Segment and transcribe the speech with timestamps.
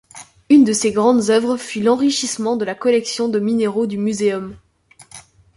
[0.49, 4.55] Une de ses grandes œuvres fut l’enrichissement de la collection de minéraux du Muséum.